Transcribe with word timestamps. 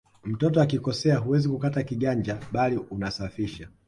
Mtoto 0.23 0.61
akikosea 0.61 1.17
huwezi 1.17 1.49
kukata 1.49 1.83
kiganja 1.83 2.37
bali 2.51 2.77
unasafisha 2.77 3.67